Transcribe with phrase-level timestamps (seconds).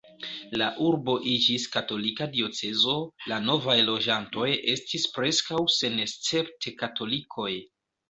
[0.59, 2.97] La urbo iĝis katolika diocezo,
[3.33, 7.51] la novaj loĝantoj estis preskaŭ senescepte katolikoj.